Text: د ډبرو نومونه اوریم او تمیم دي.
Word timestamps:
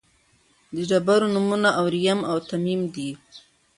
د 0.75 0.77
ډبرو 0.89 1.27
نومونه 1.33 1.69
اوریم 1.81 2.19
او 2.29 2.37
تمیم 2.49 2.81
دي. 2.93 3.09